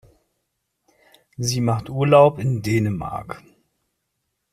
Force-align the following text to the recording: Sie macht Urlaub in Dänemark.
Sie 1.37 1.61
macht 1.61 1.87
Urlaub 1.91 2.39
in 2.39 2.63
Dänemark. 2.63 3.43